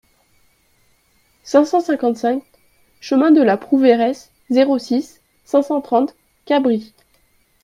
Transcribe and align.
cinq 1.43 1.65
cent 1.65 1.79
cinquante-cinq 1.79 2.43
chemin 3.01 3.29
de 3.29 3.43
la 3.43 3.55
Prouveiresse, 3.55 4.31
zéro 4.49 4.79
six, 4.79 5.21
cinq 5.45 5.61
cent 5.61 5.79
trente, 5.79 6.15
Cabris 6.45 6.95